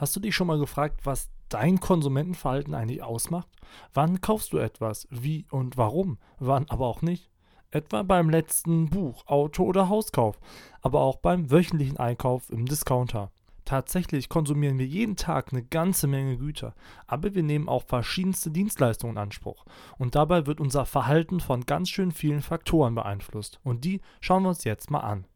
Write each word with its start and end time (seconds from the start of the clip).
Hast 0.00 0.16
du 0.16 0.20
dich 0.20 0.34
schon 0.34 0.46
mal 0.46 0.58
gefragt, 0.58 1.02
was 1.04 1.28
dein 1.50 1.78
Konsumentenverhalten 1.78 2.72
eigentlich 2.72 3.02
ausmacht? 3.02 3.50
Wann 3.92 4.22
kaufst 4.22 4.54
du 4.54 4.56
etwas? 4.56 5.06
Wie 5.10 5.44
und 5.50 5.76
warum? 5.76 6.16
Wann 6.38 6.64
aber 6.70 6.86
auch 6.86 7.02
nicht? 7.02 7.28
Etwa 7.70 8.02
beim 8.02 8.30
letzten 8.30 8.88
Buch, 8.88 9.26
Auto 9.26 9.62
oder 9.62 9.90
Hauskauf, 9.90 10.40
aber 10.80 11.02
auch 11.02 11.18
beim 11.18 11.50
wöchentlichen 11.50 11.98
Einkauf 11.98 12.48
im 12.48 12.64
Discounter. 12.64 13.30
Tatsächlich 13.66 14.30
konsumieren 14.30 14.78
wir 14.78 14.86
jeden 14.86 15.16
Tag 15.16 15.52
eine 15.52 15.62
ganze 15.62 16.06
Menge 16.06 16.38
Güter, 16.38 16.74
aber 17.06 17.34
wir 17.34 17.42
nehmen 17.42 17.68
auch 17.68 17.84
verschiedenste 17.84 18.50
Dienstleistungen 18.50 19.16
in 19.16 19.22
Anspruch. 19.22 19.66
Und 19.98 20.14
dabei 20.14 20.46
wird 20.46 20.62
unser 20.62 20.86
Verhalten 20.86 21.40
von 21.40 21.66
ganz 21.66 21.90
schön 21.90 22.10
vielen 22.10 22.40
Faktoren 22.40 22.94
beeinflusst. 22.94 23.60
Und 23.64 23.84
die 23.84 24.00
schauen 24.22 24.44
wir 24.44 24.48
uns 24.48 24.64
jetzt 24.64 24.90
mal 24.90 25.00
an. 25.00 25.26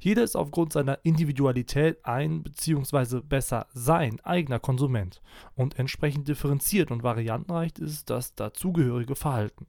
Jeder 0.00 0.22
ist 0.22 0.36
aufgrund 0.36 0.72
seiner 0.72 0.98
Individualität 1.04 2.04
ein 2.04 2.42
bzw. 2.42 3.20
besser 3.20 3.66
sein 3.72 4.20
eigener 4.24 4.58
Konsument 4.58 5.20
und 5.54 5.78
entsprechend 5.78 6.28
differenziert 6.28 6.90
und 6.90 7.02
variantenreich 7.02 7.72
ist 7.78 8.10
das 8.10 8.34
dazugehörige 8.34 9.16
Verhalten. 9.16 9.66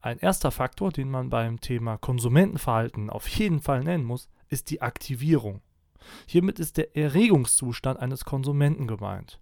Ein 0.00 0.18
erster 0.18 0.50
Faktor, 0.50 0.92
den 0.92 1.10
man 1.10 1.30
beim 1.30 1.60
Thema 1.60 1.96
Konsumentenverhalten 1.98 3.10
auf 3.10 3.26
jeden 3.28 3.60
Fall 3.60 3.82
nennen 3.82 4.04
muss, 4.04 4.28
ist 4.48 4.70
die 4.70 4.82
Aktivierung. 4.82 5.62
Hiermit 6.26 6.60
ist 6.60 6.76
der 6.76 6.96
Erregungszustand 6.96 7.98
eines 7.98 8.24
Konsumenten 8.24 8.86
gemeint. 8.86 9.40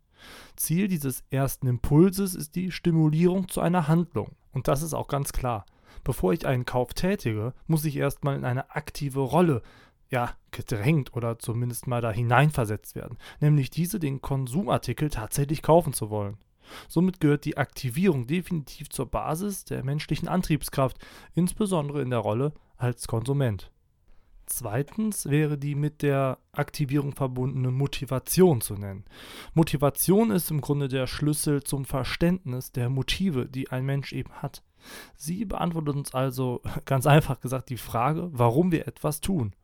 Ziel 0.57 0.89
dieses 0.89 1.25
ersten 1.31 1.67
Impulses 1.67 2.35
ist 2.35 2.55
die 2.55 2.71
Stimulierung 2.71 3.49
zu 3.49 3.61
einer 3.61 3.89
Handlung. 3.89 4.37
Und 4.53 4.69
das 4.69 4.83
ist 4.83 4.95
auch 4.95 5.09
ganz 5.09 5.33
klar. 5.33 5.67
Bevor 6.03 6.33
ich 6.33 6.47
einen 6.47 6.65
Kauf 6.65 6.95
tätige, 6.95 7.55
muss 7.67 7.85
ich 7.85 7.97
erstmal 7.97 8.37
in 8.37 8.45
eine 8.45 8.75
aktive 8.75 9.21
Rolle 9.21 9.63
ja, 10.15 10.31
gedrängt 10.53 11.17
oder 11.17 11.41
zumindest 11.41 11.89
mal 11.89 12.01
da 12.01 12.13
hineinversetzt 12.13 12.95
werden, 12.95 13.19
nämlich 13.41 13.69
diese 13.71 13.99
den 13.99 14.23
Konsumartikel 14.23 15.11
tatsächlich 15.11 15.61
kaufen 15.61 15.93
zu 15.93 16.09
wollen. 16.09 16.39
Somit 16.87 17.19
gehört 17.19 17.45
die 17.45 17.57
Aktivierung 17.57 18.29
definitiv 18.29 18.91
zur 18.91 19.11
Basis 19.11 19.65
der 19.65 19.83
menschlichen 19.83 20.29
Antriebskraft, 20.29 20.99
insbesondere 21.35 22.01
in 22.01 22.11
der 22.11 22.21
Rolle 22.21 22.53
als 22.77 23.09
Konsument. 23.09 23.73
Zweitens 24.47 25.27
wäre 25.27 25.59
die 25.59 25.75
mit 25.75 26.01
der 26.03 26.39
Aktivierung 26.53 27.17
verbundene 27.17 27.73
Motivation 27.73 28.61
zu 28.61 28.75
nennen. 28.75 29.05
Motivation 29.53 30.31
ist 30.31 30.53
im 30.53 30.61
Grunde 30.61 30.87
der 30.87 31.09
Schlüssel 31.09 31.65
zum 31.65 31.85
Verständnis 31.85 32.71
der 32.71 32.89
Motive, 32.89 33.47
die 33.47 33.73
ein 33.73 33.85
Mensch 33.85 34.13
eben 34.13 34.31
hat. 34.35 34.63
Sie 35.17 35.45
beantwortet 35.45 35.97
uns 35.97 36.15
also 36.15 36.63
ganz 36.85 37.05
einfach 37.09 37.41
gesagt 37.41 37.69
die 37.69 37.79
Frage, 37.79 38.29
warum 38.33 38.71
wir 38.71 38.87
etwas 38.87 39.21
tun. 39.21 39.57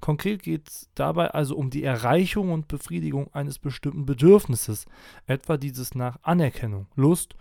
Konkret 0.00 0.42
geht 0.42 0.68
es 0.68 0.90
dabei 0.94 1.30
also 1.30 1.56
um 1.56 1.70
die 1.70 1.84
Erreichung 1.84 2.52
und 2.52 2.68
Befriedigung 2.68 3.32
eines 3.32 3.58
bestimmten 3.58 4.06
Bedürfnisses, 4.06 4.86
etwa 5.26 5.56
dieses 5.56 5.94
nach 5.94 6.18
Anerkennung, 6.22 6.86
Lust 6.96 7.34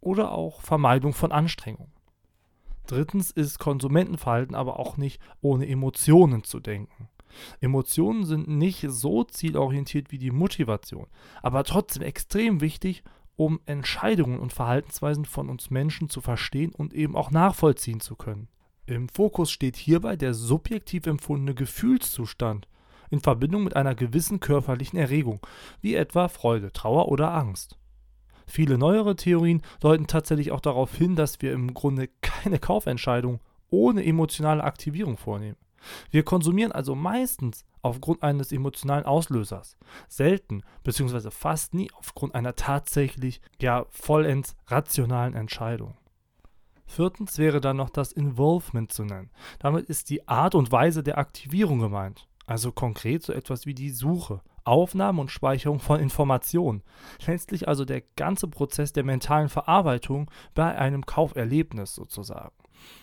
oder 0.00 0.32
auch 0.32 0.60
Vermeidung 0.60 1.12
von 1.12 1.32
Anstrengung. 1.32 1.90
Drittens 2.86 3.30
ist 3.30 3.58
Konsumentenverhalten 3.58 4.54
aber 4.54 4.78
auch 4.78 4.96
nicht 4.96 5.20
ohne 5.42 5.68
Emotionen 5.68 6.44
zu 6.44 6.58
denken. 6.58 7.08
Emotionen 7.60 8.24
sind 8.24 8.48
nicht 8.48 8.86
so 8.88 9.24
zielorientiert 9.24 10.10
wie 10.10 10.18
die 10.18 10.30
Motivation, 10.30 11.06
aber 11.42 11.64
trotzdem 11.64 12.02
extrem 12.02 12.60
wichtig, 12.60 13.02
um 13.36 13.60
Entscheidungen 13.66 14.40
und 14.40 14.52
Verhaltensweisen 14.52 15.24
von 15.24 15.48
uns 15.48 15.70
Menschen 15.70 16.08
zu 16.08 16.20
verstehen 16.20 16.72
und 16.74 16.92
eben 16.94 17.14
auch 17.14 17.30
nachvollziehen 17.30 18.00
zu 18.00 18.16
können. 18.16 18.48
Im 18.88 19.10
Fokus 19.10 19.50
steht 19.50 19.76
hierbei 19.76 20.16
der 20.16 20.32
subjektiv 20.32 21.06
empfundene 21.06 21.54
Gefühlszustand 21.54 22.66
in 23.10 23.20
Verbindung 23.20 23.62
mit 23.64 23.76
einer 23.76 23.94
gewissen 23.94 24.40
körperlichen 24.40 24.98
Erregung, 24.98 25.40
wie 25.82 25.94
etwa 25.94 26.28
Freude, 26.28 26.72
Trauer 26.72 27.08
oder 27.10 27.34
Angst. 27.34 27.76
Viele 28.46 28.78
neuere 28.78 29.14
Theorien 29.14 29.60
deuten 29.80 30.06
tatsächlich 30.06 30.52
auch 30.52 30.62
darauf 30.62 30.94
hin, 30.94 31.16
dass 31.16 31.42
wir 31.42 31.52
im 31.52 31.74
Grunde 31.74 32.08
keine 32.22 32.58
Kaufentscheidung 32.58 33.40
ohne 33.68 34.02
emotionale 34.06 34.64
Aktivierung 34.64 35.18
vornehmen. 35.18 35.58
Wir 36.10 36.22
konsumieren 36.22 36.72
also 36.72 36.94
meistens 36.94 37.66
aufgrund 37.82 38.22
eines 38.22 38.52
emotionalen 38.52 39.04
Auslösers, 39.04 39.76
selten 40.08 40.62
bzw. 40.82 41.30
fast 41.30 41.74
nie 41.74 41.90
aufgrund 41.92 42.34
einer 42.34 42.54
tatsächlich, 42.54 43.42
ja 43.60 43.84
vollends 43.90 44.56
rationalen 44.66 45.34
Entscheidung. 45.34 45.94
Viertens 46.88 47.38
wäre 47.38 47.60
dann 47.60 47.76
noch 47.76 47.90
das 47.90 48.12
Involvement 48.12 48.90
zu 48.90 49.04
nennen. 49.04 49.30
Damit 49.58 49.86
ist 49.86 50.10
die 50.10 50.26
Art 50.26 50.54
und 50.54 50.72
Weise 50.72 51.02
der 51.02 51.18
Aktivierung 51.18 51.78
gemeint. 51.78 52.26
Also 52.46 52.72
konkret 52.72 53.22
so 53.22 53.32
etwas 53.32 53.66
wie 53.66 53.74
die 53.74 53.90
Suche, 53.90 54.40
Aufnahme 54.64 55.20
und 55.20 55.30
Speicherung 55.30 55.80
von 55.80 56.00
Informationen. 56.00 56.82
Letztlich 57.26 57.68
also 57.68 57.84
der 57.84 58.02
ganze 58.16 58.48
Prozess 58.48 58.92
der 58.92 59.04
mentalen 59.04 59.50
Verarbeitung 59.50 60.30
bei 60.54 60.76
einem 60.76 61.04
Kauferlebnis 61.04 61.94
sozusagen. 61.94 62.54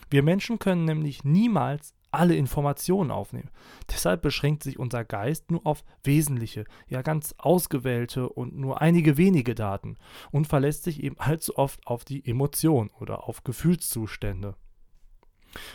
Wir 0.09 0.23
Menschen 0.23 0.57
können 0.57 0.85
nämlich 0.85 1.23
niemals 1.23 1.93
alle 2.15 2.35
Informationen 2.35 3.11
aufnehmen. 3.11 3.49
Deshalb 3.91 4.21
beschränkt 4.21 4.63
sich 4.63 4.79
unser 4.79 5.03
Geist 5.03 5.51
nur 5.51 5.65
auf 5.65 5.83
wesentliche, 6.03 6.65
ja 6.87 7.01
ganz 7.01 7.35
ausgewählte 7.37 8.29
und 8.29 8.57
nur 8.57 8.81
einige 8.81 9.17
wenige 9.17 9.55
Daten 9.55 9.95
und 10.31 10.47
verlässt 10.47 10.83
sich 10.83 11.03
eben 11.03 11.19
allzu 11.19 11.57
oft 11.57 11.85
auf 11.87 12.05
die 12.05 12.25
Emotion 12.25 12.89
oder 12.99 13.27
auf 13.27 13.43
Gefühlszustände. 13.43 14.55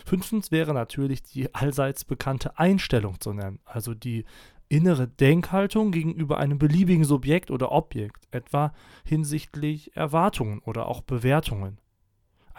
Fünftens 0.05 0.51
wäre 0.51 0.75
natürlich 0.75 1.23
die 1.23 1.55
allseits 1.55 2.05
bekannte 2.05 2.59
Einstellung 2.59 3.21
zu 3.21 3.33
nennen, 3.33 3.61
also 3.65 3.95
die 3.95 4.25
innere 4.69 5.09
Denkhaltung 5.09 5.91
gegenüber 5.91 6.39
einem 6.39 6.59
beliebigen 6.59 7.05
Subjekt 7.05 7.51
oder 7.51 7.73
Objekt, 7.73 8.29
etwa 8.31 8.73
hinsichtlich 9.05 9.97
Erwartungen 9.97 10.61
oder 10.61 10.87
auch 10.87 11.01
Bewertungen. 11.01 11.79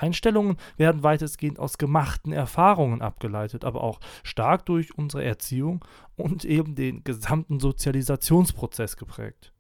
Einstellungen 0.02 0.58
werden 0.78 1.04
weitestgehend 1.04 1.60
aus 1.60 1.78
gemachten 1.78 2.34
Erfahrungen 2.34 3.02
abgeleitet, 3.02 3.64
aber 3.64 3.84
auch 3.84 4.00
stark 4.24 4.66
durch 4.66 4.98
unsere 4.98 5.24
Erziehung 5.24 5.86
und 6.16 6.44
eben 6.44 6.76
den 6.76 7.04
gesamten 7.04 7.60
Sozialisationsprozess 7.60 8.98
geprägt. 8.98 9.54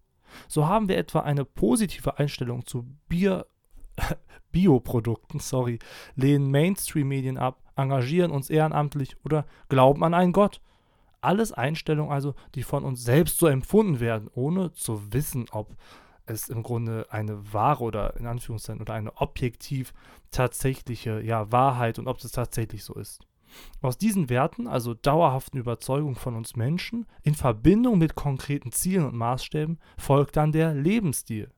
So 0.47 0.67
haben 0.67 0.87
wir 0.87 0.97
etwa 0.97 1.19
eine 1.19 1.45
positive 1.45 2.17
Einstellung 2.17 2.65
zu 2.65 2.87
Bier, 3.07 3.45
Bioprodukten, 4.51 5.39
sorry, 5.39 5.79
lehnen 6.15 6.51
Mainstream-Medien 6.51 7.37
ab, 7.37 7.61
engagieren 7.75 8.31
uns 8.31 8.49
ehrenamtlich 8.49 9.15
oder 9.23 9.45
glauben 9.69 10.03
an 10.03 10.13
einen 10.13 10.33
Gott. 10.33 10.61
Alles 11.21 11.51
Einstellungen 11.51 12.11
also, 12.11 12.33
die 12.55 12.63
von 12.63 12.83
uns 12.83 13.03
selbst 13.03 13.37
so 13.37 13.47
empfunden 13.47 13.99
werden, 13.99 14.29
ohne 14.33 14.73
zu 14.73 15.13
wissen, 15.13 15.45
ob 15.51 15.75
es 16.31 16.49
im 16.49 16.63
Grunde 16.63 17.07
eine 17.09 17.53
wahre 17.53 17.83
oder 17.83 18.17
in 18.17 18.25
Anführungszeichen 18.25 18.81
oder 18.81 18.93
eine 18.93 19.17
objektiv 19.17 19.93
tatsächliche 20.31 21.21
ja, 21.21 21.51
Wahrheit 21.51 21.99
und 21.99 22.07
ob 22.07 22.23
es 22.23 22.31
tatsächlich 22.31 22.83
so 22.83 22.93
ist. 22.93 23.25
Aus 23.81 23.97
diesen 23.97 24.29
Werten, 24.29 24.67
also 24.67 24.93
dauerhaften 24.93 25.59
Überzeugungen 25.59 26.15
von 26.15 26.35
uns 26.35 26.55
Menschen, 26.55 27.05
in 27.23 27.35
Verbindung 27.35 27.97
mit 27.97 28.15
konkreten 28.15 28.71
Zielen 28.71 29.05
und 29.05 29.15
Maßstäben, 29.15 29.79
folgt 29.97 30.37
dann 30.37 30.51
der 30.51 30.73
Lebensstil. 30.73 31.51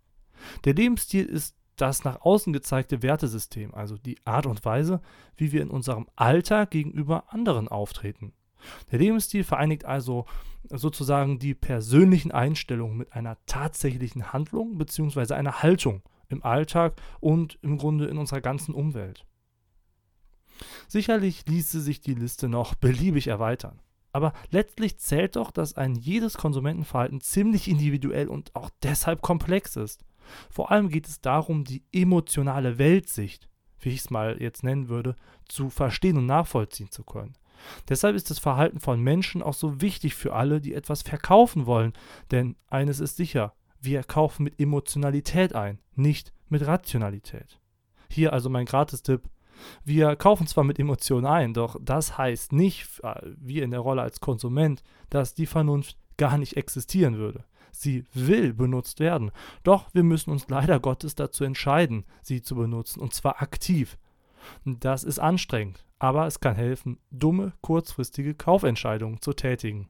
Der 0.66 0.73
Lebensstil 0.73 1.25
ist 1.25 1.55
das 1.75 2.03
nach 2.03 2.22
außen 2.22 2.53
gezeigte 2.53 3.01
Wertesystem, 3.01 3.73
also 3.73 3.97
die 3.97 4.17
Art 4.25 4.45
und 4.45 4.63
Weise, 4.66 5.01
wie 5.38 5.51
wir 5.51 5.61
in 5.61 5.69
unserem 5.69 6.07
Alltag 6.16 6.72
gegenüber 6.72 7.31
anderen 7.34 7.67
auftreten. 7.67 8.34
Der 8.91 9.00
Lebensstil 9.00 9.44
vereinigt 9.44 9.85
also 9.85 10.25
sozusagen 10.69 11.40
die 11.40 11.53
persönlichen 11.53 12.31
Einstellungen 12.31 12.97
mit 12.97 13.13
einer 13.13 13.38
tatsächlichen 13.46 14.34
Handlung 14.34 14.78
bzw. 14.78 15.34
einer 15.34 15.62
Haltung 15.62 16.01
im 16.29 16.44
Alltag 16.44 17.02
und 17.19 17.59
im 17.62 17.78
Grunde 17.78 18.06
in 18.06 18.18
unserer 18.18 18.41
ganzen 18.41 18.73
Umwelt. 18.73 19.25
Sicherlich 20.88 21.46
ließe 21.47 21.81
sich 21.81 22.02
die 22.02 22.13
Liste 22.13 22.47
noch 22.47 22.75
beliebig 22.85 23.28
erweitern. 23.28 23.79
Aber 24.12 24.34
letztlich 24.52 25.00
zählt 25.00 25.35
doch, 25.35 25.50
dass 25.50 25.75
ein 25.75 25.96
jedes 25.96 26.38
Konsumentenverhalten 26.38 27.19
ziemlich 27.19 27.68
individuell 27.68 28.28
und 28.28 28.55
auch 28.55 28.70
deshalb 28.84 29.22
komplex 29.22 29.76
ist. 29.76 30.05
Vor 30.49 30.72
allem 30.72 30.90
geht 30.90 31.08
es 31.08 31.20
darum, 31.20 31.64
die 31.64 31.84
emotionale 31.91 32.78
Weltsicht, 32.78 33.49
wie 33.79 33.90
ich 33.90 34.02
es 34.02 34.09
mal 34.11 34.41
jetzt 34.41 34.64
nennen 34.64 34.88
würde, 34.88 35.16
zu 35.49 35.70
verstehen 35.70 36.17
und 36.17 36.28
nachvollziehen 36.28 36.91
zu 36.91 37.03
können. 37.03 37.34
Deshalb 37.90 38.16
ist 38.16 38.30
das 38.30 38.40
Verhalten 38.40 38.80
von 38.80 39.02
Menschen 39.02 39.42
auch 39.42 39.54
so 39.54 39.82
wichtig 39.82 40.16
für 40.16 40.34
alle, 40.34 40.62
die 40.62 40.74
etwas 40.74 41.02
verkaufen 41.02 41.66
wollen. 41.66 41.94
Denn 42.32 42.56
eines 42.70 43.00
ist 43.00 43.18
sicher, 43.18 43.54
wir 43.80 44.04
kaufen 44.04 44.44
mit 44.44 44.60
Emotionalität 44.60 45.54
ein, 45.54 45.80
nicht 45.96 46.34
mit 46.50 46.66
Rationalität. 46.66 47.60
Hier 48.10 48.32
also 48.32 48.50
mein 48.50 48.66
Gratistipp. 48.66 49.30
Wir 49.84 50.16
kaufen 50.16 50.48
zwar 50.48 50.64
mit 50.64 50.80
Emotionen 50.80 51.26
ein, 51.26 51.54
doch 51.54 51.78
das 51.82 52.18
heißt 52.18 52.54
nicht, 52.54 53.00
äh, 53.04 53.14
wie 53.38 53.60
in 53.60 53.72
der 53.72 53.80
Rolle 53.82 54.02
als 54.02 54.20
Konsument, 54.20 54.84
dass 55.10 55.34
die 55.34 55.46
Vernunft 55.46 55.98
gar 56.18 56.38
nicht 56.38 56.58
existieren 56.58 57.18
würde. 57.18 57.44
Sie 57.72 58.06
will 58.14 58.54
benutzt 58.54 59.00
werden, 59.00 59.32
doch 59.64 59.90
wir 59.94 60.04
müssen 60.04 60.30
uns 60.32 60.48
leider 60.48 60.80
Gottes 60.80 61.16
dazu 61.16 61.44
entscheiden, 61.44 62.06
sie 62.22 62.42
zu 62.42 62.56
benutzen, 62.56 63.00
und 63.00 63.14
zwar 63.14 63.42
aktiv. 63.42 63.98
Das 64.66 65.03
ist 65.03 65.19
anstrengend, 65.19 65.85
aber 65.99 66.28
es 66.28 66.40
kann 66.40 66.55
helfen, 66.55 66.99
dumme, 67.11 67.53
kurzfristige 67.61 68.34
Kaufentscheidungen 68.34 69.22
zu 69.22 69.34
tätigen. 69.34 69.90